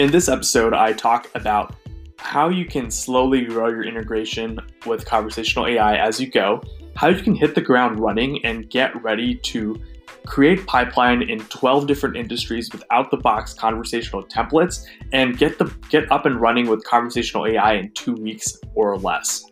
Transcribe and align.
In 0.00 0.10
this 0.10 0.30
episode, 0.30 0.72
I 0.72 0.94
talk 0.94 1.28
about 1.34 1.74
how 2.16 2.48
you 2.48 2.64
can 2.64 2.90
slowly 2.90 3.44
grow 3.44 3.68
your 3.68 3.84
integration 3.84 4.58
with 4.86 5.04
conversational 5.04 5.66
AI 5.66 5.96
as 5.96 6.18
you 6.18 6.26
go, 6.26 6.62
how 6.96 7.08
you 7.08 7.22
can 7.22 7.34
hit 7.34 7.54
the 7.54 7.60
ground 7.60 8.00
running 8.00 8.42
and 8.42 8.70
get 8.70 8.96
ready 9.02 9.34
to 9.34 9.78
create 10.24 10.66
pipeline 10.66 11.20
in 11.20 11.40
12 11.40 11.86
different 11.86 12.16
industries 12.16 12.72
without 12.72 13.10
the 13.10 13.18
box 13.18 13.52
conversational 13.52 14.22
templates 14.22 14.86
and 15.12 15.36
get 15.36 15.58
the 15.58 15.66
get 15.90 16.10
up 16.10 16.24
and 16.24 16.40
running 16.40 16.66
with 16.66 16.82
conversational 16.84 17.46
AI 17.46 17.74
in 17.74 17.92
2 17.92 18.14
weeks 18.14 18.56
or 18.74 18.96
less. 18.96 19.49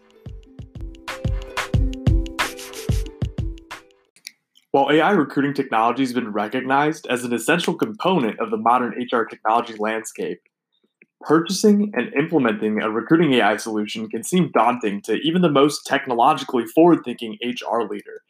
While 4.70 4.92
AI 4.92 5.12
recruiting 5.12 5.54
technology 5.54 6.02
has 6.02 6.12
been 6.12 6.30
recognized 6.30 7.06
as 7.06 7.24
an 7.24 7.32
essential 7.32 7.74
component 7.74 8.38
of 8.38 8.50
the 8.50 8.58
modern 8.58 8.92
HR 9.10 9.22
technology 9.22 9.74
landscape, 9.78 10.40
purchasing 11.22 11.90
and 11.94 12.12
implementing 12.12 12.82
a 12.82 12.90
recruiting 12.90 13.32
AI 13.32 13.56
solution 13.56 14.10
can 14.10 14.22
seem 14.22 14.50
daunting 14.52 15.00
to 15.02 15.14
even 15.14 15.40
the 15.40 15.50
most 15.50 15.86
technologically 15.86 16.66
forward 16.66 16.98
thinking 17.02 17.38
HR 17.42 17.84
leader. 17.88 18.20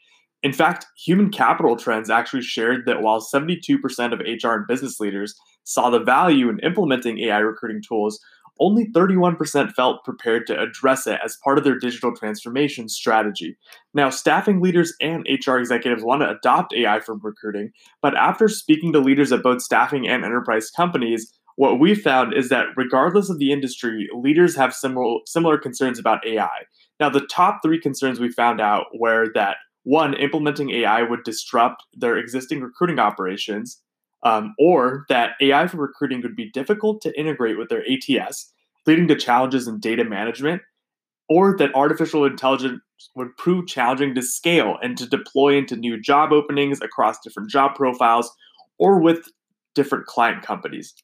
In 0.44 0.52
fact, 0.52 0.86
Human 1.04 1.30
Capital 1.30 1.76
Trends 1.76 2.08
actually 2.08 2.42
shared 2.42 2.86
that 2.86 3.02
while 3.02 3.20
72% 3.20 4.12
of 4.12 4.20
HR 4.20 4.54
and 4.54 4.66
business 4.68 5.00
leaders 5.00 5.34
saw 5.64 5.90
the 5.90 5.98
value 5.98 6.48
in 6.48 6.60
implementing 6.60 7.18
AI 7.18 7.38
recruiting 7.38 7.82
tools, 7.82 8.20
only 8.60 8.86
31% 8.86 9.72
felt 9.72 10.04
prepared 10.04 10.46
to 10.46 10.60
address 10.60 11.06
it 11.06 11.20
as 11.24 11.38
part 11.42 11.58
of 11.58 11.64
their 11.64 11.78
digital 11.78 12.14
transformation 12.14 12.88
strategy. 12.88 13.56
Now, 13.94 14.10
staffing 14.10 14.60
leaders 14.60 14.94
and 15.00 15.26
HR 15.28 15.58
executives 15.58 16.02
want 16.02 16.22
to 16.22 16.30
adopt 16.30 16.74
AI 16.74 17.00
for 17.00 17.16
recruiting, 17.16 17.70
but 18.02 18.16
after 18.16 18.48
speaking 18.48 18.92
to 18.92 19.00
leaders 19.00 19.32
at 19.32 19.42
both 19.42 19.62
staffing 19.62 20.08
and 20.08 20.24
enterprise 20.24 20.70
companies, 20.70 21.32
what 21.56 21.80
we 21.80 21.94
found 21.94 22.34
is 22.34 22.50
that 22.50 22.66
regardless 22.76 23.30
of 23.30 23.38
the 23.38 23.52
industry, 23.52 24.08
leaders 24.14 24.54
have 24.54 24.72
similar, 24.72 25.18
similar 25.26 25.58
concerns 25.58 25.98
about 25.98 26.24
AI. 26.26 26.64
Now, 27.00 27.10
the 27.10 27.26
top 27.26 27.60
three 27.62 27.80
concerns 27.80 28.20
we 28.20 28.30
found 28.30 28.60
out 28.60 28.86
were 28.94 29.26
that 29.34 29.56
one, 29.84 30.14
implementing 30.14 30.70
AI 30.70 31.02
would 31.02 31.24
disrupt 31.24 31.82
their 31.94 32.18
existing 32.18 32.60
recruiting 32.60 32.98
operations 32.98 33.82
um, 34.22 34.54
or 34.58 35.04
that 35.08 35.32
AI 35.40 35.66
for 35.66 35.78
recruiting 35.78 36.22
would 36.22 36.36
be 36.36 36.50
difficult 36.50 37.00
to 37.02 37.18
integrate 37.18 37.58
with 37.58 37.68
their 37.68 37.84
ATS, 37.88 38.52
leading 38.86 39.08
to 39.08 39.16
challenges 39.16 39.68
in 39.68 39.80
data 39.80 40.04
management, 40.04 40.62
or 41.28 41.56
that 41.56 41.74
artificial 41.74 42.24
intelligence 42.24 42.80
would 43.14 43.36
prove 43.36 43.66
challenging 43.66 44.14
to 44.14 44.22
scale 44.22 44.76
and 44.82 44.96
to 44.98 45.08
deploy 45.08 45.56
into 45.56 45.76
new 45.76 46.00
job 46.00 46.32
openings 46.32 46.80
across 46.80 47.20
different 47.20 47.50
job 47.50 47.74
profiles 47.74 48.30
or 48.78 49.00
with 49.00 49.28
different 49.74 50.06
client 50.06 50.42
companies. 50.42 50.94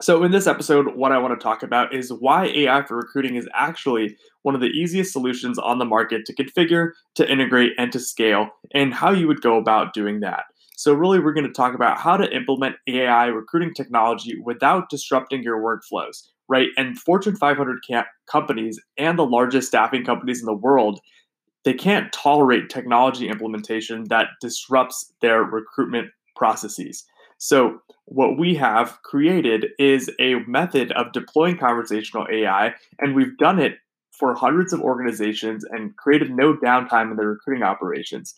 So, 0.00 0.24
in 0.24 0.32
this 0.32 0.46
episode, 0.46 0.96
what 0.96 1.12
I 1.12 1.18
want 1.18 1.38
to 1.38 1.42
talk 1.42 1.62
about 1.62 1.94
is 1.94 2.12
why 2.12 2.46
AI 2.46 2.82
for 2.82 2.96
recruiting 2.96 3.36
is 3.36 3.48
actually 3.54 4.16
one 4.42 4.54
of 4.54 4.60
the 4.60 4.68
easiest 4.68 5.12
solutions 5.12 5.58
on 5.58 5.78
the 5.78 5.84
market 5.84 6.24
to 6.26 6.34
configure, 6.34 6.90
to 7.14 7.30
integrate, 7.30 7.72
and 7.78 7.92
to 7.92 8.00
scale, 8.00 8.48
and 8.72 8.92
how 8.92 9.12
you 9.12 9.28
would 9.28 9.42
go 9.42 9.58
about 9.58 9.94
doing 9.94 10.20
that. 10.20 10.44
So, 10.82 10.92
really, 10.94 11.20
we're 11.20 11.32
going 11.32 11.46
to 11.46 11.52
talk 11.52 11.76
about 11.76 12.00
how 12.00 12.16
to 12.16 12.34
implement 12.34 12.74
AI 12.88 13.26
recruiting 13.26 13.72
technology 13.72 14.36
without 14.40 14.90
disrupting 14.90 15.44
your 15.44 15.60
workflows, 15.60 16.26
right? 16.48 16.70
And 16.76 16.98
Fortune 16.98 17.36
500 17.36 17.78
companies 18.28 18.80
and 18.98 19.16
the 19.16 19.24
largest 19.24 19.68
staffing 19.68 20.04
companies 20.04 20.40
in 20.40 20.46
the 20.46 20.52
world, 20.52 20.98
they 21.64 21.72
can't 21.72 22.12
tolerate 22.12 22.68
technology 22.68 23.28
implementation 23.28 24.08
that 24.08 24.30
disrupts 24.40 25.12
their 25.20 25.44
recruitment 25.44 26.08
processes. 26.34 27.04
So, 27.38 27.78
what 28.06 28.36
we 28.36 28.56
have 28.56 28.98
created 29.04 29.66
is 29.78 30.10
a 30.18 30.40
method 30.48 30.90
of 30.92 31.12
deploying 31.12 31.58
conversational 31.58 32.26
AI, 32.28 32.74
and 32.98 33.14
we've 33.14 33.38
done 33.38 33.60
it 33.60 33.74
for 34.10 34.34
hundreds 34.34 34.72
of 34.72 34.80
organizations 34.80 35.62
and 35.62 35.96
created 35.96 36.32
no 36.32 36.56
downtime 36.56 37.12
in 37.12 37.16
their 37.16 37.28
recruiting 37.28 37.62
operations. 37.62 38.34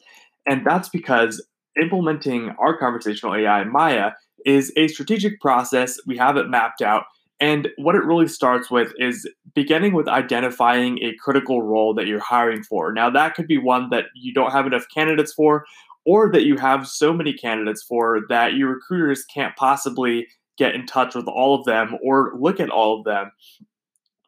And 0.46 0.66
that's 0.66 0.90
because 0.90 1.42
implementing 1.80 2.54
our 2.58 2.76
conversational 2.76 3.34
AI, 3.34 3.64
Maya, 3.64 4.12
is 4.44 4.72
a 4.76 4.88
strategic 4.88 5.40
process. 5.40 5.98
We 6.06 6.16
have 6.18 6.36
it 6.36 6.48
mapped 6.48 6.82
out. 6.82 7.04
And 7.40 7.68
what 7.76 7.94
it 7.94 8.04
really 8.04 8.28
starts 8.28 8.70
with 8.70 8.92
is 8.98 9.28
beginning 9.54 9.92
with 9.92 10.08
identifying 10.08 10.98
a 11.02 11.14
critical 11.22 11.62
role 11.62 11.92
that 11.94 12.06
you're 12.06 12.20
hiring 12.20 12.62
for. 12.62 12.92
Now, 12.92 13.10
that 13.10 13.34
could 13.34 13.48
be 13.48 13.58
one 13.58 13.90
that 13.90 14.06
you 14.14 14.32
don't 14.32 14.52
have 14.52 14.66
enough 14.66 14.84
candidates 14.94 15.32
for, 15.32 15.64
or 16.06 16.30
that 16.32 16.44
you 16.44 16.56
have 16.56 16.86
so 16.86 17.12
many 17.12 17.32
candidates 17.32 17.82
for 17.82 18.20
that 18.28 18.54
your 18.54 18.74
recruiters 18.74 19.24
can't 19.24 19.56
possibly 19.56 20.28
get 20.56 20.74
in 20.74 20.86
touch 20.86 21.14
with 21.14 21.26
all 21.26 21.58
of 21.58 21.64
them 21.64 21.96
or 22.02 22.32
look 22.38 22.60
at 22.60 22.70
all 22.70 22.98
of 22.98 23.04
them. 23.04 23.32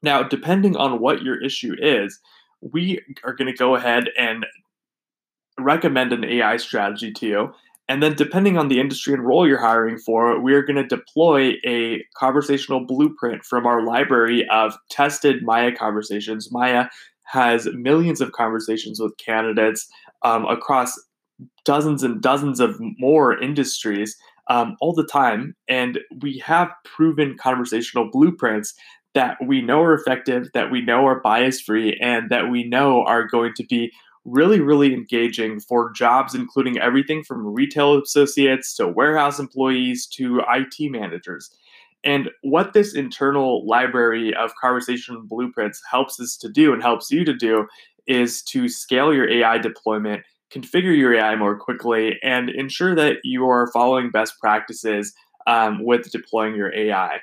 Now, 0.03 0.23
depending 0.23 0.77
on 0.77 1.01
what 1.01 1.23
your 1.23 1.43
issue 1.43 1.75
is, 1.79 2.19
we 2.61 3.01
are 3.25 3.35
going 3.35 3.51
to 3.51 3.57
go 3.57 3.77
ahead 3.77 4.11
and 4.19 4.45
recommend 5.59 6.13
an 6.13 6.25
AI 6.25 6.57
strategy 6.57 7.13
to 7.13 7.27
you. 7.27 7.55
And 7.89 8.03
then, 8.03 8.15
depending 8.15 8.59
on 8.59 8.69
the 8.69 8.81
industry 8.81 9.15
and 9.15 9.25
role 9.25 9.47
you're 9.47 9.61
hiring 9.61 9.99
for, 9.99 10.41
we 10.41 10.55
are 10.55 10.63
going 10.63 10.77
to 10.77 10.87
deploy 10.87 11.53
a 11.65 12.05
conversational 12.17 12.85
blueprint 12.85 13.45
from 13.45 13.65
our 13.65 13.85
library 13.85 14.47
of 14.51 14.77
tested 14.91 15.45
Maya 15.45 15.71
conversations. 15.75 16.51
Maya 16.51 16.87
has 17.23 17.69
millions 17.75 18.21
of 18.21 18.33
conversations 18.33 18.99
with 18.99 19.17
candidates 19.19 19.89
um, 20.23 20.47
across 20.47 20.99
dozens 21.65 22.03
and 22.03 22.21
dozens 22.21 22.59
of 22.59 22.77
more 22.99 23.41
industries 23.41 24.17
um, 24.49 24.77
all 24.81 24.93
the 24.93 25.07
time. 25.07 25.55
And 25.69 26.01
we 26.21 26.39
have 26.39 26.71
proven 26.85 27.37
conversational 27.37 28.11
blueprints 28.11 28.75
that 29.15 29.37
we 29.47 29.63
know 29.63 29.83
are 29.83 29.95
effective, 29.95 30.49
that 30.55 30.71
we 30.71 30.81
know 30.83 31.07
are 31.07 31.21
bias 31.21 31.61
free, 31.61 31.99
and 32.03 32.31
that 32.31 32.51
we 32.51 32.65
know 32.65 33.03
are 33.05 33.27
going 33.27 33.55
to 33.57 33.65
be 33.65 33.93
really, 34.27 34.61
really 34.61 34.93
engaging 34.93 35.61
for 35.61 35.93
jobs, 35.93 36.35
including 36.35 36.79
everything 36.79 37.23
from 37.23 37.47
retail 37.47 38.03
associates 38.03 38.75
to 38.75 38.89
warehouse 38.89 39.39
employees 39.39 40.07
to 40.07 40.43
IT 40.49 40.91
managers. 40.91 41.51
And 42.05 42.31
what 42.43 42.73
this 42.73 42.95
internal 42.95 43.67
library 43.67 44.35
of 44.35 44.53
conversation 44.61 45.27
blueprints 45.27 45.81
helps 45.91 46.21
us 46.21 46.37
to 46.39 46.49
do 46.49 46.73
and 46.73 46.83
helps 46.83 47.11
you 47.11 47.25
to 47.25 47.35
do 47.35 47.67
is 48.07 48.43
to 48.43 48.69
scale 48.69 49.15
your 49.15 49.29
AI 49.29 49.59
deployment, 49.59 50.23
configure 50.51 50.97
your 50.97 51.15
AI 51.15 51.35
more 51.37 51.59
quickly, 51.59 52.19
and 52.23 52.51
ensure 52.51 52.95
that 52.95 53.19
you 53.25 53.49
are 53.49 53.71
following 53.73 54.11
best 54.11 54.35
practices 54.41 55.15
um, 55.47 55.85
with 55.85 56.11
deploying 56.11 56.55
your 56.55 56.75
AI. 56.75 57.19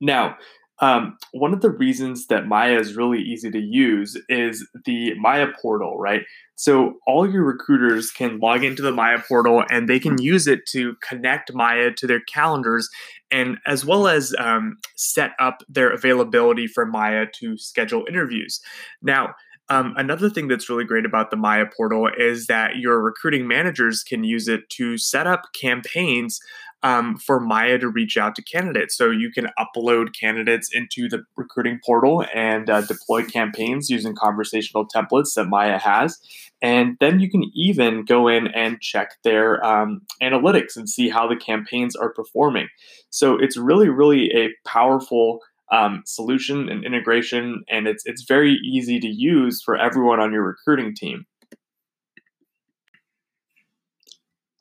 Now, 0.00 0.36
um, 0.80 1.16
one 1.32 1.52
of 1.52 1.60
the 1.60 1.70
reasons 1.70 2.26
that 2.26 2.46
Maya 2.46 2.78
is 2.78 2.96
really 2.96 3.20
easy 3.20 3.50
to 3.50 3.60
use 3.60 4.20
is 4.28 4.66
the 4.84 5.14
Maya 5.14 5.48
portal, 5.60 5.98
right? 5.98 6.22
So 6.56 6.94
all 7.06 7.30
your 7.30 7.44
recruiters 7.44 8.10
can 8.10 8.38
log 8.38 8.64
into 8.64 8.82
the 8.82 8.92
Maya 8.92 9.18
portal 9.26 9.64
and 9.70 9.88
they 9.88 10.00
can 10.00 10.20
use 10.20 10.46
it 10.46 10.66
to 10.70 10.96
connect 11.06 11.52
Maya 11.52 11.92
to 11.96 12.06
their 12.06 12.20
calendars 12.20 12.88
and 13.30 13.58
as 13.66 13.84
well 13.84 14.08
as 14.08 14.34
um, 14.38 14.76
set 14.96 15.32
up 15.38 15.58
their 15.68 15.90
availability 15.90 16.66
for 16.66 16.84
Maya 16.84 17.26
to 17.40 17.56
schedule 17.56 18.04
interviews. 18.08 18.60
Now, 19.02 19.34
um, 19.68 19.94
another 19.96 20.28
thing 20.28 20.48
that's 20.48 20.68
really 20.68 20.84
great 20.84 21.06
about 21.06 21.30
the 21.30 21.36
Maya 21.36 21.64
portal 21.74 22.08
is 22.18 22.46
that 22.46 22.76
your 22.76 23.00
recruiting 23.00 23.46
managers 23.46 24.02
can 24.02 24.24
use 24.24 24.48
it 24.48 24.68
to 24.70 24.98
set 24.98 25.26
up 25.26 25.44
campaigns 25.58 26.40
um, 26.82 27.16
for 27.16 27.40
Maya 27.40 27.78
to 27.78 27.88
reach 27.88 28.16
out 28.16 28.34
to 28.36 28.42
candidates. 28.42 28.96
So 28.96 29.10
you 29.10 29.30
can 29.30 29.48
upload 29.58 30.08
candidates 30.18 30.70
into 30.72 31.08
the 31.08 31.24
recruiting 31.36 31.80
portal 31.84 32.24
and 32.34 32.68
uh, 32.68 32.82
deploy 32.82 33.24
campaigns 33.24 33.88
using 33.88 34.14
conversational 34.14 34.86
templates 34.86 35.34
that 35.36 35.46
Maya 35.48 35.78
has. 35.78 36.18
And 36.60 36.96
then 37.00 37.20
you 37.20 37.30
can 37.30 37.44
even 37.54 38.04
go 38.04 38.28
in 38.28 38.48
and 38.48 38.80
check 38.80 39.14
their 39.24 39.64
um, 39.64 40.02
analytics 40.22 40.76
and 40.76 40.88
see 40.88 41.08
how 41.08 41.28
the 41.28 41.36
campaigns 41.36 41.96
are 41.96 42.12
performing. 42.12 42.68
So 43.10 43.36
it's 43.36 43.56
really, 43.56 43.88
really 43.88 44.30
a 44.32 44.50
powerful 44.66 45.40
um, 45.72 46.02
solution 46.04 46.68
and 46.68 46.84
integration, 46.84 47.64
and 47.68 47.88
it's 47.88 48.02
it's 48.04 48.24
very 48.28 48.58
easy 48.62 49.00
to 49.00 49.08
use 49.08 49.62
for 49.64 49.76
everyone 49.76 50.20
on 50.20 50.30
your 50.30 50.46
recruiting 50.46 50.94
team. 50.94 51.24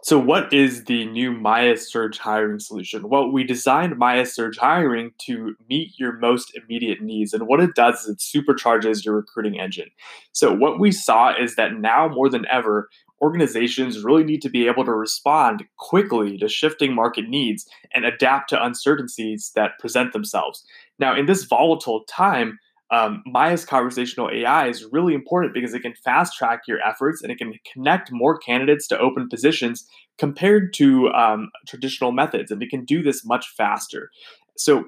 So, 0.03 0.17
what 0.17 0.51
is 0.51 0.85
the 0.85 1.05
new 1.05 1.31
Maya 1.31 1.77
Surge 1.77 2.17
hiring 2.17 2.59
solution? 2.59 3.07
Well, 3.07 3.31
we 3.31 3.43
designed 3.43 3.99
Maya 3.99 4.25
Surge 4.25 4.57
hiring 4.57 5.11
to 5.25 5.55
meet 5.69 5.99
your 5.99 6.13
most 6.13 6.57
immediate 6.57 7.01
needs. 7.01 7.33
And 7.33 7.45
what 7.45 7.59
it 7.59 7.75
does 7.75 8.05
is 8.05 8.09
it 8.09 8.17
supercharges 8.17 9.05
your 9.05 9.15
recruiting 9.15 9.59
engine. 9.59 9.91
So, 10.31 10.55
what 10.55 10.79
we 10.79 10.91
saw 10.91 11.33
is 11.39 11.55
that 11.55 11.75
now 11.75 12.07
more 12.07 12.29
than 12.29 12.47
ever, 12.47 12.89
organizations 13.21 14.03
really 14.03 14.23
need 14.23 14.41
to 14.41 14.49
be 14.49 14.67
able 14.67 14.85
to 14.85 14.93
respond 14.93 15.63
quickly 15.77 16.35
to 16.39 16.49
shifting 16.49 16.95
market 16.95 17.29
needs 17.29 17.67
and 17.93 18.03
adapt 18.03 18.49
to 18.49 18.65
uncertainties 18.65 19.51
that 19.53 19.77
present 19.77 20.13
themselves. 20.13 20.65
Now, 20.97 21.15
in 21.15 21.27
this 21.27 21.43
volatile 21.43 22.05
time, 22.05 22.57
um, 22.91 23.23
Maya's 23.25 23.65
conversational 23.65 24.29
AI 24.31 24.67
is 24.67 24.85
really 24.91 25.13
important 25.13 25.53
because 25.53 25.73
it 25.73 25.79
can 25.79 25.93
fast 26.03 26.37
track 26.37 26.63
your 26.67 26.79
efforts 26.81 27.23
and 27.23 27.31
it 27.31 27.37
can 27.37 27.53
connect 27.71 28.11
more 28.11 28.37
candidates 28.37 28.85
to 28.87 28.99
open 28.99 29.29
positions 29.29 29.87
compared 30.17 30.73
to 30.73 31.07
um, 31.09 31.49
traditional 31.67 32.11
methods. 32.11 32.51
And 32.51 32.61
it 32.61 32.69
can 32.69 32.83
do 32.83 33.01
this 33.01 33.25
much 33.25 33.47
faster. 33.55 34.09
So 34.57 34.85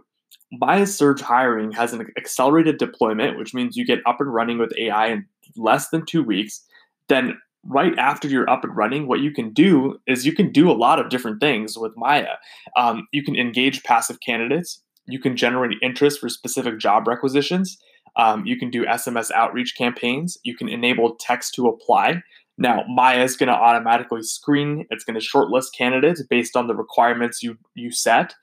Maya 0.51 0.85
Surge 0.85 1.21
Hiring 1.21 1.71
has 1.71 1.93
an 1.93 2.05
accelerated 2.17 2.77
deployment, 2.77 3.37
which 3.37 3.53
means 3.53 3.77
you 3.77 3.85
get 3.85 3.99
up 4.05 4.19
and 4.19 4.33
running 4.33 4.59
with 4.59 4.73
AI 4.77 5.07
in 5.07 5.25
less 5.55 5.89
than 5.89 6.05
two 6.05 6.23
weeks. 6.23 6.61
Then, 7.07 7.37
right 7.65 7.97
after 7.97 8.27
you're 8.27 8.49
up 8.49 8.65
and 8.65 8.75
running, 8.75 9.07
what 9.07 9.21
you 9.21 9.31
can 9.31 9.53
do 9.53 9.97
is 10.05 10.25
you 10.25 10.33
can 10.33 10.51
do 10.51 10.69
a 10.69 10.73
lot 10.73 10.99
of 10.99 11.09
different 11.09 11.39
things 11.39 11.77
with 11.77 11.93
Maya. 11.95 12.35
Um, 12.75 13.07
you 13.13 13.23
can 13.23 13.37
engage 13.37 13.83
passive 13.83 14.19
candidates, 14.19 14.81
you 15.05 15.19
can 15.19 15.35
generate 15.35 15.77
interest 15.81 16.19
for 16.19 16.29
specific 16.29 16.77
job 16.79 17.07
requisitions, 17.07 17.77
um, 18.15 18.45
you 18.45 18.57
can 18.57 18.69
do 18.69 18.85
SMS 18.85 19.31
outreach 19.31 19.75
campaigns, 19.77 20.37
you 20.43 20.55
can 20.55 20.69
enable 20.69 21.15
text 21.15 21.53
to 21.55 21.67
apply. 21.67 22.21
Now, 22.57 22.83
Maya 22.87 23.23
is 23.23 23.35
going 23.35 23.47
to 23.47 23.55
automatically 23.55 24.21
screen, 24.21 24.85
it's 24.89 25.03
going 25.03 25.19
to 25.19 25.25
shortlist 25.25 25.75
candidates 25.75 26.21
based 26.29 26.55
on 26.55 26.67
the 26.67 26.75
requirements 26.75 27.41
you, 27.41 27.57
you 27.73 27.91
set. 27.91 28.35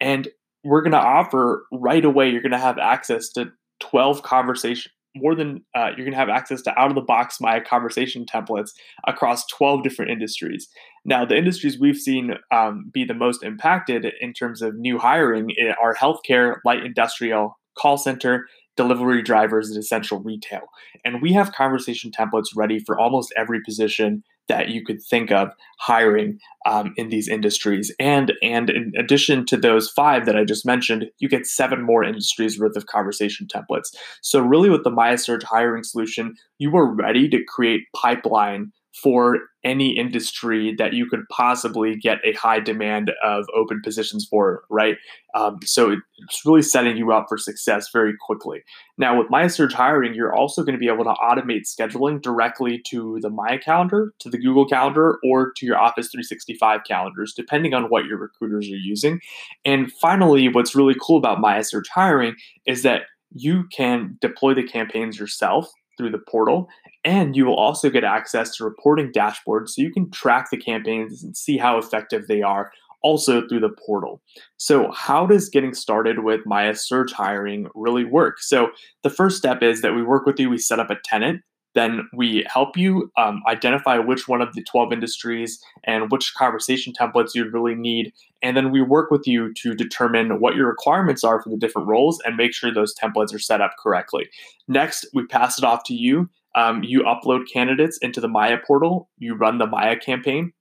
And 0.00 0.28
we're 0.62 0.82
going 0.82 0.92
to 0.92 0.98
offer 0.98 1.66
right 1.72 2.04
away, 2.04 2.30
you're 2.30 2.42
going 2.42 2.52
to 2.52 2.58
have 2.58 2.78
access 2.78 3.30
to 3.30 3.50
12 3.80 4.22
conversation, 4.22 4.92
more 5.16 5.34
than 5.34 5.64
uh, 5.74 5.88
you're 5.96 6.04
going 6.04 6.12
to 6.12 6.18
have 6.18 6.28
access 6.28 6.62
to 6.62 6.78
out 6.78 6.90
of 6.90 6.94
the 6.94 7.00
box 7.00 7.40
Maya 7.40 7.60
conversation 7.60 8.24
templates 8.24 8.70
across 9.06 9.46
12 9.46 9.82
different 9.82 10.10
industries. 10.10 10.68
Now, 11.04 11.24
the 11.24 11.36
industries 11.36 11.78
we've 11.78 11.96
seen 11.96 12.34
um, 12.52 12.90
be 12.92 13.04
the 13.04 13.14
most 13.14 13.42
impacted 13.42 14.12
in 14.20 14.32
terms 14.32 14.62
of 14.62 14.76
new 14.76 14.98
hiring 14.98 15.52
eh, 15.58 15.72
are 15.82 15.94
healthcare, 15.94 16.56
light 16.64 16.84
industrial, 16.84 17.58
call 17.78 17.96
center, 17.96 18.46
delivery 18.76 19.22
drivers, 19.22 19.70
and 19.70 19.78
essential 19.78 20.20
retail. 20.20 20.62
And 21.04 21.22
we 21.22 21.32
have 21.32 21.52
conversation 21.52 22.10
templates 22.10 22.48
ready 22.54 22.78
for 22.78 22.98
almost 22.98 23.32
every 23.36 23.60
position 23.62 24.22
that 24.48 24.68
you 24.68 24.84
could 24.84 25.02
think 25.02 25.32
of 25.32 25.50
hiring 25.80 26.38
um, 26.66 26.94
in 26.96 27.08
these 27.08 27.28
industries. 27.28 27.92
And 27.98 28.32
and 28.42 28.70
in 28.70 28.92
addition 28.96 29.44
to 29.46 29.56
those 29.56 29.90
five 29.90 30.26
that 30.26 30.36
I 30.36 30.44
just 30.44 30.64
mentioned, 30.64 31.06
you 31.18 31.28
get 31.28 31.46
seven 31.46 31.82
more 31.82 32.04
industries 32.04 32.58
worth 32.58 32.76
of 32.76 32.86
conversation 32.86 33.46
templates. 33.46 33.94
So 34.22 34.40
really, 34.40 34.70
with 34.70 34.84
the 34.84 35.16
Surge 35.16 35.44
hiring 35.44 35.82
solution, 35.82 36.34
you 36.58 36.76
are 36.76 36.86
ready 36.86 37.28
to 37.28 37.44
create 37.44 37.82
pipeline 37.94 38.72
for 39.02 39.40
any 39.62 39.96
industry 39.96 40.74
that 40.78 40.94
you 40.94 41.06
could 41.06 41.20
possibly 41.30 41.96
get 41.96 42.18
a 42.24 42.32
high 42.32 42.60
demand 42.60 43.12
of 43.22 43.44
open 43.54 43.80
positions 43.84 44.24
for, 44.24 44.62
right? 44.70 44.96
Um, 45.34 45.58
so 45.64 45.96
it's 46.18 46.46
really 46.46 46.62
setting 46.62 46.96
you 46.96 47.12
up 47.12 47.26
for 47.28 47.36
success 47.36 47.90
very 47.92 48.14
quickly. 48.18 48.62
Now, 48.96 49.18
with 49.18 49.28
Maya 49.28 49.50
Surge 49.50 49.74
Hiring, 49.74 50.14
you're 50.14 50.34
also 50.34 50.62
going 50.62 50.74
to 50.74 50.78
be 50.78 50.88
able 50.88 51.04
to 51.04 51.14
automate 51.22 51.66
scheduling 51.66 52.22
directly 52.22 52.80
to 52.88 53.18
the 53.20 53.28
Maya 53.28 53.58
calendar, 53.58 54.14
to 54.20 54.30
the 54.30 54.38
Google 54.38 54.66
Calendar, 54.66 55.18
or 55.22 55.52
to 55.56 55.66
your 55.66 55.76
Office 55.76 56.08
365 56.08 56.80
calendars, 56.88 57.34
depending 57.34 57.74
on 57.74 57.84
what 57.84 58.06
your 58.06 58.18
recruiters 58.18 58.66
are 58.66 58.76
using. 58.76 59.20
And 59.64 59.92
finally, 60.00 60.48
what's 60.48 60.74
really 60.74 60.96
cool 61.00 61.18
about 61.18 61.40
Maya 61.40 61.64
Surge 61.64 61.88
Hiring 61.94 62.36
is 62.66 62.82
that 62.82 63.02
you 63.34 63.64
can 63.70 64.16
deploy 64.22 64.54
the 64.54 64.62
campaigns 64.62 65.18
yourself 65.18 65.70
through 65.96 66.10
the 66.10 66.18
portal. 66.18 66.68
And 67.04 67.36
you 67.36 67.46
will 67.46 67.56
also 67.56 67.90
get 67.90 68.04
access 68.04 68.56
to 68.56 68.64
reporting 68.64 69.12
dashboards 69.12 69.70
so 69.70 69.82
you 69.82 69.92
can 69.92 70.10
track 70.10 70.50
the 70.50 70.56
campaigns 70.56 71.22
and 71.22 71.36
see 71.36 71.56
how 71.56 71.78
effective 71.78 72.26
they 72.26 72.42
are 72.42 72.70
also 73.02 73.46
through 73.46 73.60
the 73.60 73.74
portal. 73.86 74.20
So, 74.56 74.90
how 74.90 75.26
does 75.26 75.48
getting 75.48 75.74
started 75.74 76.24
with 76.24 76.40
Maya 76.44 76.74
Surge 76.74 77.12
hiring 77.12 77.68
really 77.74 78.04
work? 78.04 78.40
So, 78.40 78.70
the 79.02 79.10
first 79.10 79.36
step 79.36 79.62
is 79.62 79.82
that 79.82 79.94
we 79.94 80.02
work 80.02 80.26
with 80.26 80.40
you, 80.40 80.50
we 80.50 80.58
set 80.58 80.80
up 80.80 80.90
a 80.90 80.96
tenant. 81.04 81.42
Then 81.76 82.08
we 82.14 82.42
help 82.50 82.74
you 82.78 83.12
um, 83.18 83.42
identify 83.46 83.98
which 83.98 84.26
one 84.26 84.40
of 84.40 84.54
the 84.54 84.62
12 84.62 84.94
industries 84.94 85.62
and 85.84 86.10
which 86.10 86.32
conversation 86.34 86.94
templates 86.98 87.34
you'd 87.34 87.52
really 87.52 87.74
need. 87.74 88.14
And 88.40 88.56
then 88.56 88.70
we 88.70 88.80
work 88.80 89.10
with 89.10 89.26
you 89.26 89.52
to 89.58 89.74
determine 89.74 90.40
what 90.40 90.56
your 90.56 90.68
requirements 90.68 91.22
are 91.22 91.42
for 91.42 91.50
the 91.50 91.58
different 91.58 91.86
roles 91.86 92.18
and 92.24 92.34
make 92.34 92.54
sure 92.54 92.72
those 92.72 92.94
templates 92.94 93.34
are 93.34 93.38
set 93.38 93.60
up 93.60 93.74
correctly. 93.78 94.30
Next, 94.66 95.06
we 95.12 95.26
pass 95.26 95.58
it 95.58 95.64
off 95.64 95.84
to 95.84 95.94
you. 95.94 96.30
Um, 96.54 96.82
you 96.82 97.02
upload 97.02 97.42
candidates 97.52 97.98
into 97.98 98.22
the 98.22 98.28
Maya 98.28 98.56
portal, 98.66 99.10
you 99.18 99.34
run 99.34 99.58
the 99.58 99.66
Maya 99.66 99.96
campaign. 99.98 100.54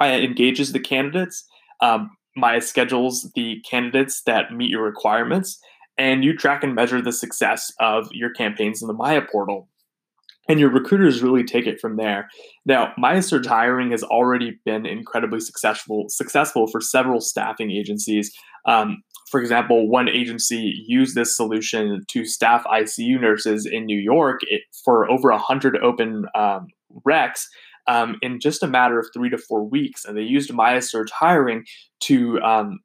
Maya 0.00 0.18
engages 0.18 0.72
the 0.72 0.80
candidates. 0.80 1.44
Um, 1.80 2.10
Maya 2.34 2.60
schedules 2.60 3.30
the 3.36 3.60
candidates 3.60 4.22
that 4.22 4.52
meet 4.52 4.70
your 4.70 4.82
requirements, 4.82 5.60
and 5.96 6.24
you 6.24 6.36
track 6.36 6.64
and 6.64 6.74
measure 6.74 7.00
the 7.00 7.12
success 7.12 7.72
of 7.78 8.08
your 8.10 8.30
campaigns 8.30 8.82
in 8.82 8.88
the 8.88 8.94
Maya 8.94 9.22
portal 9.22 9.68
and 10.48 10.60
your 10.60 10.70
recruiters 10.70 11.22
really 11.22 11.44
take 11.44 11.66
it 11.66 11.80
from 11.80 11.96
there. 11.96 12.28
Now, 12.64 12.92
Surge 13.20 13.46
hiring 13.46 13.90
has 13.90 14.02
already 14.02 14.58
been 14.64 14.86
incredibly 14.86 15.40
successful 15.40 16.06
successful 16.08 16.66
for 16.66 16.80
several 16.80 17.20
staffing 17.20 17.70
agencies. 17.70 18.32
Um, 18.66 19.02
for 19.30 19.40
example, 19.40 19.88
one 19.88 20.08
agency 20.08 20.84
used 20.86 21.14
this 21.14 21.36
solution 21.36 22.04
to 22.08 22.24
staff 22.24 22.64
ICU 22.64 23.20
nurses 23.20 23.66
in 23.66 23.84
New 23.84 23.98
York 23.98 24.40
for 24.84 25.10
over 25.10 25.30
100 25.30 25.76
open 25.78 26.26
um, 26.34 26.68
recs 27.06 27.42
um, 27.88 28.16
in 28.22 28.40
just 28.40 28.62
a 28.62 28.68
matter 28.68 28.98
of 28.98 29.08
three 29.12 29.30
to 29.30 29.38
four 29.38 29.64
weeks. 29.64 30.04
And 30.04 30.16
they 30.16 30.22
used 30.22 30.52
Surge 30.80 31.10
hiring 31.10 31.64
to 32.00 32.40
um, 32.40 32.80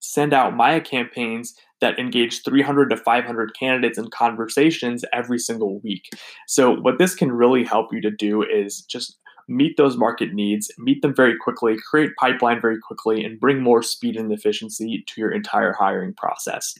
send 0.00 0.32
out 0.32 0.56
Maya 0.56 0.80
campaigns 0.80 1.54
that 1.80 1.98
engage 1.98 2.42
300 2.42 2.90
to 2.90 2.96
500 2.96 3.52
candidates 3.58 3.98
in 3.98 4.08
conversations 4.10 5.04
every 5.12 5.38
single 5.38 5.80
week. 5.80 6.08
So, 6.46 6.72
what 6.72 6.98
this 6.98 7.14
can 7.14 7.32
really 7.32 7.64
help 7.64 7.92
you 7.92 8.00
to 8.00 8.10
do 8.10 8.42
is 8.42 8.82
just 8.82 9.18
meet 9.48 9.76
those 9.76 9.96
market 9.96 10.32
needs, 10.32 10.70
meet 10.78 11.02
them 11.02 11.14
very 11.14 11.36
quickly, 11.36 11.76
create 11.90 12.10
pipeline 12.18 12.60
very 12.60 12.78
quickly, 12.78 13.24
and 13.24 13.38
bring 13.38 13.62
more 13.62 13.82
speed 13.82 14.16
and 14.16 14.32
efficiency 14.32 15.04
to 15.06 15.20
your 15.20 15.30
entire 15.30 15.72
hiring 15.72 16.14
process. 16.14 16.74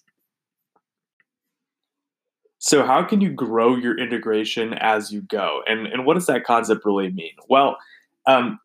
So, 2.58 2.86
how 2.86 3.02
can 3.02 3.20
you 3.20 3.30
grow 3.30 3.76
your 3.76 3.98
integration 3.98 4.72
as 4.74 5.12
you 5.12 5.20
go? 5.20 5.60
And, 5.66 5.86
and 5.86 6.06
what 6.06 6.14
does 6.14 6.26
that 6.26 6.44
concept 6.44 6.86
really 6.86 7.12
mean? 7.12 7.34
Well, 7.46 7.76
um, 8.26 8.58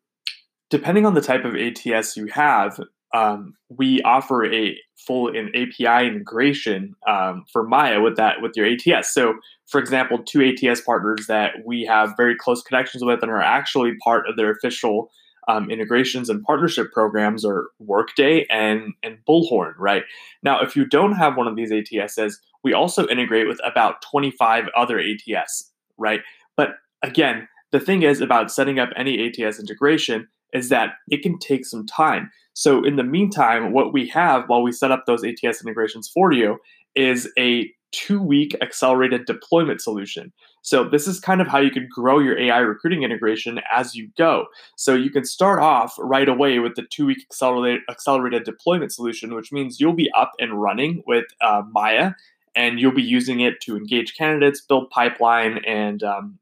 depending 0.70 1.04
on 1.04 1.12
the 1.12 1.20
type 1.20 1.44
of 1.44 1.54
ATS 1.54 2.16
you 2.16 2.26
have, 2.28 2.80
um, 3.12 3.54
we 3.68 4.02
offer 4.02 4.44
a 4.52 4.76
full 4.96 5.28
an 5.28 5.50
API 5.54 6.06
integration 6.06 6.94
um, 7.08 7.44
for 7.52 7.66
Maya 7.66 8.00
with 8.00 8.16
that 8.16 8.40
with 8.40 8.52
your 8.56 8.66
ATS. 8.66 9.12
So, 9.12 9.34
for 9.66 9.80
example, 9.80 10.18
two 10.22 10.42
ATS 10.42 10.82
partners 10.82 11.26
that 11.26 11.54
we 11.64 11.84
have 11.84 12.14
very 12.16 12.36
close 12.36 12.62
connections 12.62 13.04
with 13.04 13.22
and 13.22 13.30
are 13.30 13.40
actually 13.40 13.96
part 14.04 14.28
of 14.28 14.36
their 14.36 14.50
official 14.50 15.10
um, 15.48 15.70
integrations 15.70 16.28
and 16.28 16.42
partnership 16.44 16.92
programs 16.92 17.44
are 17.44 17.68
Workday 17.78 18.46
and 18.50 18.94
and 19.02 19.18
Bullhorn. 19.28 19.72
Right 19.78 20.04
now, 20.42 20.60
if 20.60 20.76
you 20.76 20.84
don't 20.84 21.12
have 21.12 21.36
one 21.36 21.48
of 21.48 21.56
these 21.56 21.72
ATSs, 21.72 22.34
we 22.62 22.72
also 22.72 23.08
integrate 23.08 23.48
with 23.48 23.60
about 23.64 24.02
25 24.02 24.68
other 24.76 25.00
ATS. 25.00 25.72
Right, 25.98 26.20
but 26.56 26.70
again, 27.02 27.48
the 27.72 27.80
thing 27.80 28.02
is 28.02 28.20
about 28.20 28.52
setting 28.52 28.78
up 28.78 28.90
any 28.96 29.26
ATS 29.26 29.58
integration 29.58 30.28
is 30.52 30.68
that 30.68 30.94
it 31.08 31.22
can 31.22 31.38
take 31.38 31.64
some 31.64 31.86
time. 31.86 32.30
So, 32.60 32.84
in 32.84 32.96
the 32.96 33.02
meantime, 33.02 33.72
what 33.72 33.94
we 33.94 34.06
have 34.08 34.46
while 34.46 34.60
we 34.62 34.70
set 34.70 34.90
up 34.90 35.06
those 35.06 35.24
ATS 35.24 35.62
integrations 35.62 36.10
for 36.10 36.30
you 36.30 36.58
is 36.94 37.26
a 37.38 37.72
two 37.90 38.20
week 38.20 38.54
accelerated 38.60 39.24
deployment 39.24 39.80
solution. 39.80 40.30
So, 40.60 40.86
this 40.86 41.08
is 41.08 41.18
kind 41.20 41.40
of 41.40 41.46
how 41.46 41.58
you 41.58 41.70
can 41.70 41.88
grow 41.90 42.18
your 42.18 42.38
AI 42.38 42.58
recruiting 42.58 43.02
integration 43.02 43.60
as 43.74 43.94
you 43.94 44.10
go. 44.18 44.44
So, 44.76 44.94
you 44.94 45.08
can 45.08 45.24
start 45.24 45.58
off 45.58 45.94
right 45.98 46.28
away 46.28 46.58
with 46.58 46.74
the 46.74 46.82
two 46.82 47.06
week 47.06 47.22
accelerated, 47.22 47.80
accelerated 47.88 48.44
deployment 48.44 48.92
solution, 48.92 49.34
which 49.34 49.52
means 49.52 49.80
you'll 49.80 49.94
be 49.94 50.10
up 50.14 50.32
and 50.38 50.60
running 50.60 51.02
with 51.06 51.24
uh, 51.40 51.62
Maya 51.72 52.12
and 52.54 52.78
you'll 52.78 52.92
be 52.92 53.02
using 53.02 53.40
it 53.40 53.62
to 53.62 53.74
engage 53.74 54.18
candidates, 54.18 54.60
build 54.60 54.90
pipeline, 54.90 55.64
and 55.66 56.02
um, 56.02 56.38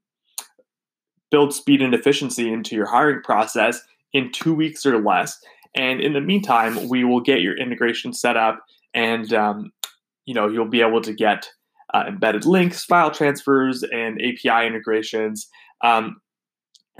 build 1.31 1.55
speed 1.55 1.81
and 1.81 1.95
efficiency 1.95 2.53
into 2.53 2.75
your 2.75 2.87
hiring 2.87 3.23
process 3.23 3.83
in 4.13 4.33
two 4.33 4.55
weeks 4.55 4.85
or 4.85 5.01
less. 5.01 5.39
And 5.75 6.01
in 6.01 6.13
the 6.13 6.21
meantime, 6.21 6.89
we 6.89 7.05
will 7.05 7.21
get 7.21 7.41
your 7.41 7.57
integration 7.57 8.13
set 8.13 8.37
up, 8.37 8.61
and 8.95 9.33
um, 9.33 9.71
you 10.25 10.35
know 10.35 10.49
you'll 10.49 10.69
be 10.69 10.81
able 10.81 11.01
to 11.03 11.13
get 11.13 11.49
uh, 11.95 12.05
embedded 12.09 12.47
links, 12.47 12.85
file 12.85 13.11
transfers, 13.11 13.83
and 13.83 14.21
API 14.21 14.67
integrations. 14.67 15.49
Um, 15.83 16.21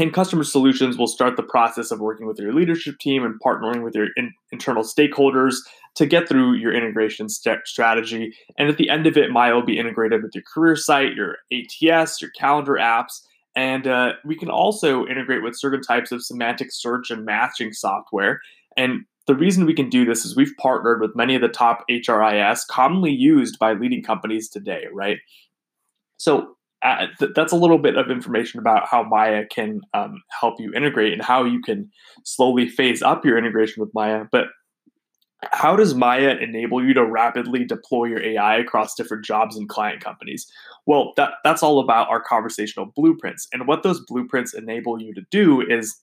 and 0.01 0.15
customer 0.15 0.45
solutions 0.45 0.97
will 0.97 1.09
start 1.09 1.37
the 1.37 1.43
process 1.43 1.91
of 1.91 1.99
working 1.99 2.27
with 2.27 2.39
your 2.39 2.55
leadership 2.55 2.99
team 3.01 3.25
and 3.25 3.35
partnering 3.41 3.83
with 3.83 3.97
your 3.97 4.09
in- 4.17 4.33
internal 4.53 4.85
stakeholders 4.85 5.57
to 5.97 6.07
get 6.07 6.29
through 6.29 6.55
your 6.55 6.73
integration 6.73 7.29
st- 7.29 7.67
strategy. 7.67 8.33
And 8.57 8.69
at 8.69 8.77
the 8.77 8.89
end 8.91 9.09
of 9.09 9.17
it, 9.17 9.33
Maya 9.33 9.55
will 9.55 9.65
be 9.65 9.77
integrated 9.77 10.23
with 10.23 10.37
your 10.37 10.45
career 10.45 10.77
site, 10.77 11.15
your 11.15 11.39
ATS, 11.53 12.23
your 12.23 12.31
calendar 12.39 12.75
apps, 12.75 13.23
and 13.57 13.89
uh, 13.89 14.13
we 14.25 14.37
can 14.37 14.51
also 14.51 15.05
integrate 15.07 15.43
with 15.43 15.59
certain 15.59 15.83
types 15.83 16.13
of 16.13 16.25
semantic 16.25 16.69
search 16.71 17.11
and 17.11 17.25
matching 17.25 17.73
software. 17.73 18.41
And 18.79 19.05
the 19.27 19.35
reason 19.35 19.67
we 19.67 19.75
can 19.75 19.91
do 19.91 20.07
this 20.07 20.25
is 20.25 20.35
we've 20.35 20.57
partnered 20.59 21.03
with 21.03 21.15
many 21.15 21.35
of 21.35 21.43
the 21.43 21.49
top 21.49 21.85
HRIS 21.91 22.67
commonly 22.71 23.13
used 23.13 23.59
by 23.59 23.75
leading 23.75 24.03
companies 24.03 24.49
today, 24.49 24.87
right? 24.91 25.19
So 26.17 26.57
uh, 26.83 27.09
th- 27.19 27.33
that's 27.35 27.53
a 27.53 27.57
little 27.57 27.79
bit 27.79 27.97
of 27.97 28.11
information 28.11 28.61
about 28.61 28.89
how 28.89 29.03
Maya 29.03 29.45
can 29.47 29.81
um, 29.93 30.23
help 30.41 30.55
you 30.59 30.73
integrate 30.73 31.13
and 31.13 31.21
how 31.21 31.45
you 31.45 31.61
can 31.61 31.91
slowly 32.25 32.69
phase 32.69 33.03
up 33.03 33.25
your 33.25 33.37
integration 33.37 33.83
with 33.83 33.93
Maya. 33.93 34.25
But 34.33 34.47
how 35.53 35.77
does 35.77 35.95
Maya 35.95 36.37
enable 36.41 36.85
you 36.85 36.95
to 36.95 37.05
rapidly 37.05 37.65
deploy 37.65 38.07
your 38.07 38.23
AI 38.23 38.57
across 38.57 38.95
different 38.95 39.25
jobs 39.25 39.57
and 39.57 39.69
client 39.69 40.03
companies? 40.03 40.51
Well, 40.87 41.13
that, 41.17 41.35
that's 41.45 41.63
all 41.63 41.81
about 41.81 42.09
our 42.09 42.21
conversational 42.21 42.87
blueprints. 42.97 43.47
And 43.53 43.67
what 43.67 43.83
those 43.83 44.01
blueprints 44.01 44.55
enable 44.55 45.01
you 45.01 45.15
to 45.15 45.23
do 45.31 45.61
is 45.61 46.01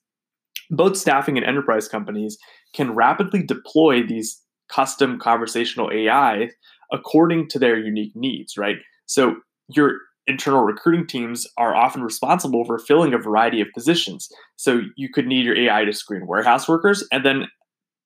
both 0.70 0.98
staffing 0.98 1.38
and 1.38 1.46
enterprise 1.46 1.88
companies 1.88 2.38
can 2.74 2.96
rapidly 2.96 3.44
deploy 3.44 4.06
these 4.06 4.42
custom 4.70 5.20
conversational 5.20 5.92
AI 5.94 6.50
according 6.92 7.48
to 7.50 7.60
their 7.60 7.78
unique 7.78 8.16
needs, 8.16 8.58
right? 8.58 8.78
So 9.06 9.36
your 9.68 10.00
internal 10.28 10.64
recruiting 10.64 11.06
teams 11.06 11.48
are 11.58 11.76
often 11.76 12.02
responsible 12.02 12.66
for 12.66 12.80
filling 12.80 13.14
a 13.14 13.18
variety 13.18 13.62
of 13.62 13.68
positions. 13.74 14.30
So 14.56 14.82
you 14.96 15.10
could 15.10 15.28
need 15.28 15.46
your 15.46 15.58
AI 15.58 15.86
to 15.86 15.94
screen 15.94 16.26
warehouse 16.28 16.68
workers, 16.68 17.08
and 17.12 17.26
then 17.26 17.48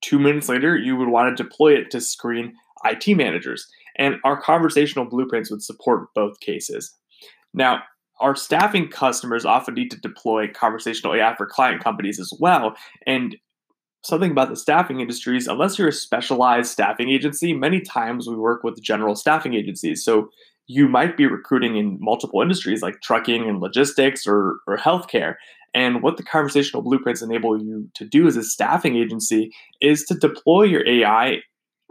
two 0.02 0.20
minutes 0.20 0.50
later, 0.50 0.78
you 0.78 0.96
would 0.96 1.10
want 1.10 1.36
to 1.36 1.44
deploy 1.44 1.74
it 1.74 1.92
to 1.92 2.02
screen 2.02 2.54
IT 2.86 3.16
managers. 3.16 3.68
And 3.98 4.16
our 4.24 4.42
conversational 4.42 5.06
blueprints 5.06 5.52
would 5.52 5.62
support 5.62 6.14
both 6.16 6.40
cases. 6.40 6.96
Now, 7.54 7.84
our 8.20 8.36
staffing 8.36 8.90
customers 8.90 9.46
often 9.46 9.74
need 9.74 9.92
to 9.92 10.00
deploy 10.00 10.48
conversational 10.48 11.16
AI 11.16 11.36
for 11.36 11.46
client 11.46 11.84
companies 11.84 12.20
as 12.20 12.32
well. 12.40 12.76
And 13.06 13.38
something 14.04 14.32
about 14.32 14.50
the 14.50 14.56
staffing 14.56 15.00
industries, 15.00 15.48
unless 15.48 15.78
you're 15.78 15.90
a 15.90 15.94
specialized 15.94 16.72
staffing 16.72 17.10
agency, 17.10 17.54
many 17.54 17.82
times 17.82 18.28
we 18.28 18.36
work 18.36 18.64
with 18.64 18.82
general 18.82 19.16
staffing 19.16 19.54
agencies. 19.54 20.04
So 20.04 20.30
you 20.68 20.88
might 20.88 21.18
be 21.18 21.26
recruiting 21.26 21.78
in 21.78 21.98
multiple 22.00 22.42
industries 22.42 22.82
like 22.82 23.02
trucking 23.02 23.48
and 23.48 23.60
logistics 23.60 24.28
or, 24.28 24.58
or 24.68 24.78
healthcare. 24.78 25.36
And 25.74 26.02
what 26.02 26.18
the 26.18 26.24
conversational 26.24 26.82
blueprints 26.82 27.22
enable 27.22 27.62
you 27.62 27.90
to 27.96 28.06
do 28.06 28.28
as 28.28 28.36
a 28.36 28.44
staffing 28.44 28.96
agency 28.96 29.52
is 29.82 30.04
to 30.06 30.16
deploy 30.16 30.64
your 30.64 30.88
AI 30.88 31.40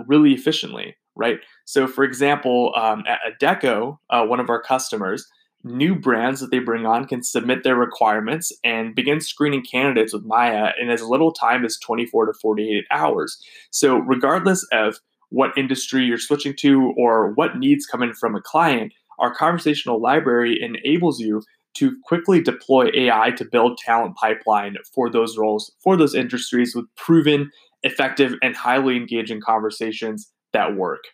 really 0.06 0.32
efficiently, 0.32 0.97
right? 1.16 1.38
So, 1.64 1.87
for 1.87 2.04
example, 2.04 2.73
um, 2.76 3.04
at 3.06 3.20
Adecco, 3.40 3.99
uh, 4.11 4.25
one 4.25 4.40
of 4.40 4.49
our 4.49 4.62
customers, 4.62 5.26
new 5.68 5.94
brands 5.94 6.40
that 6.40 6.50
they 6.50 6.58
bring 6.58 6.87
on 6.87 7.06
can 7.06 7.22
submit 7.22 7.62
their 7.62 7.76
requirements 7.76 8.52
and 8.64 8.94
begin 8.94 9.20
screening 9.20 9.62
candidates 9.62 10.12
with 10.12 10.25
Maya 10.25 10.72
in 10.80 10.90
as 10.90 11.02
little 11.02 11.32
time 11.32 11.64
as 11.64 11.78
24 11.78 12.26
to 12.26 12.32
48 12.40 12.84
hours. 12.90 13.38
So, 13.70 13.98
regardless 13.98 14.66
of 14.72 14.96
what 15.30 15.56
industry 15.56 16.04
you're 16.04 16.18
switching 16.18 16.54
to 16.56 16.94
or 16.96 17.32
what 17.34 17.58
needs 17.58 17.87
come 17.87 18.02
in 18.02 18.14
from 18.14 18.34
a 18.34 18.40
client, 18.40 18.92
our 19.18 19.34
conversational 19.34 20.00
library 20.00 20.58
enables 20.60 21.20
you 21.20 21.42
to 21.75 21.96
quickly 22.04 22.40
deploy 22.40 22.90
AI 22.94 23.30
to 23.32 23.44
build 23.44 23.78
talent 23.78 24.16
pipeline 24.16 24.76
for 24.94 25.10
those 25.10 25.37
roles, 25.37 25.72
for 25.82 25.96
those 25.96 26.14
industries 26.14 26.75
with 26.75 26.87
proven, 26.96 27.50
effective, 27.82 28.34
and 28.42 28.56
highly 28.56 28.96
engaging 28.96 29.40
conversations 29.40 30.32
that 30.52 30.76
work. 30.76 31.04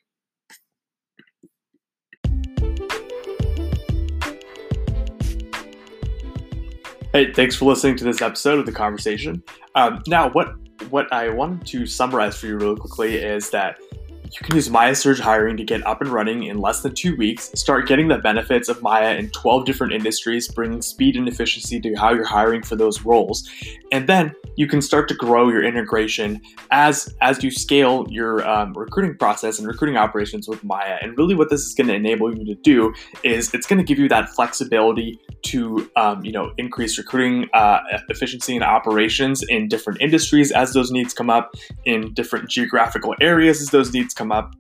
Hey, 7.15 7.33
thanks 7.33 7.55
for 7.55 7.67
listening 7.67 7.95
to 7.99 8.05
this 8.05 8.21
episode 8.21 8.59
of 8.59 8.67
the 8.67 8.73
conversation. 8.73 9.41
Um, 9.77 10.03
now, 10.09 10.31
what 10.31 10.57
what 10.91 11.13
I 11.13 11.29
wanted 11.29 11.65
to 11.69 11.87
summarize 11.87 12.37
for 12.37 12.47
you 12.47 12.57
really 12.57 12.75
quickly 12.75 13.15
is 13.15 13.51
that 13.51 13.79
you 14.25 14.41
can 14.43 14.57
use 14.57 14.69
Maya 14.69 14.97
Surge 14.97 15.21
Hiring 15.21 15.57
to 15.59 15.63
get 15.63 15.87
up 15.87 16.01
and 16.01 16.11
running 16.11 16.43
in 16.43 16.59
less 16.59 16.83
than 16.83 16.93
two 16.93 17.15
weeks, 17.15 17.53
start 17.55 17.87
getting 17.87 18.09
the 18.09 18.19
benefits 18.19 18.69
of 18.69 18.83
Maya 18.83 19.15
in 19.15 19.31
12 19.31 19.65
different 19.65 19.93
industries, 19.93 20.49
bringing 20.49 20.83
speed 20.83 21.15
and 21.15 21.29
efficiency 21.29 21.81
to 21.83 21.95
how 21.95 22.13
you're 22.13 22.25
hiring 22.25 22.65
for 22.65 22.75
those 22.75 23.03
roles. 23.03 23.49
And 23.93 24.09
then 24.09 24.35
you 24.57 24.67
can 24.67 24.81
start 24.83 25.09
to 25.09 25.15
grow 25.15 25.49
your 25.49 25.63
integration 25.63 26.41
as, 26.71 27.15
as 27.21 27.43
you 27.43 27.51
scale 27.51 28.07
your 28.09 28.47
um, 28.49 28.73
recruiting 28.75 29.17
process 29.17 29.59
and 29.59 29.67
recruiting 29.67 29.97
operations 29.97 30.49
with 30.49 30.63
Maya. 30.65 30.99
And 31.03 31.17
really, 31.17 31.35
what 31.35 31.51
this 31.51 31.61
is 31.63 31.75
going 31.75 31.89
to 31.89 31.95
enable 31.95 32.37
you 32.37 32.45
to 32.45 32.55
do 32.55 32.95
is 33.23 33.53
it's 33.55 33.67
going 33.67 33.79
to 33.79 33.85
give 33.85 33.99
you 33.99 34.09
that 34.09 34.29
flexibility 34.31 35.19
to 35.43 35.91
um, 35.97 36.25
you 36.25 36.33
know 36.33 36.53
increase 36.59 36.97
recruiting 36.99 37.49
uh, 37.53 37.81
efficiency 38.09 38.55
and 38.55 38.65
operations 38.65 39.43
in 39.49 39.69
different 39.69 40.01
industries 40.01 40.51
as 40.53 40.73
those 40.73 40.91
needs 40.91 41.15
come 41.15 41.31
up, 41.31 41.55
in 41.85 42.13
different 42.15 42.49
geographical 42.49 43.15
areas 43.21 43.61
as 43.61 43.71
those 43.71 43.93
needs 43.93 44.15
come 44.15 44.33
up 44.33 44.55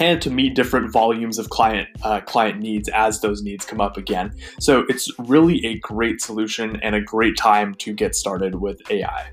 and 0.00 0.20
to 0.22 0.30
meet 0.30 0.54
different 0.54 0.90
volumes 0.90 1.38
of 1.38 1.50
client 1.50 1.88
uh, 2.02 2.20
client 2.20 2.58
needs 2.58 2.88
as 2.88 3.20
those 3.20 3.42
needs 3.42 3.64
come 3.64 3.80
up 3.80 3.96
again. 3.96 4.34
So 4.58 4.84
it's 4.88 5.08
really 5.18 5.64
a 5.64 5.78
great 5.78 6.20
solution 6.20 6.80
and 6.82 6.94
a 6.94 7.00
great 7.00 7.36
time 7.36 7.74
to 7.76 7.92
get 7.92 8.14
started 8.14 8.56
with 8.56 8.80
AI. 8.90 9.30